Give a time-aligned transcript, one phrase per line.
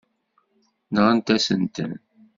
[0.93, 1.91] Nɣant-asen-ten.